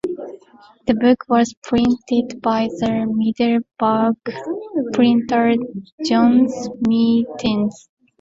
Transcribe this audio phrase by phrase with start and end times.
[0.87, 4.15] The book was printed by the Middelburg
[4.93, 5.53] printer
[6.03, 7.87] Johannes Meertens.